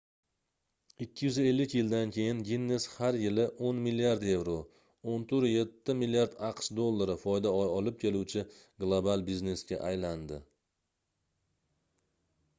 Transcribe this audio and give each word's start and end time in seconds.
250 0.99 1.65
yildan 1.79 2.11
keyin 2.15 2.37
ginnes 2.47 2.85
har 2.93 3.17
yili 3.23 3.43
10 3.67 3.83
milliard 3.87 4.23
yevro 4.29 4.55
14,7 5.15 5.95
milliard 5.99 6.33
aqsh 6.49 6.71
dollari 6.79 7.15
foyda 7.25 7.51
olib 7.59 7.99
keluvchi 8.05 8.45
global 8.85 9.27
biznesga 9.29 9.81
aylandi 9.91 10.41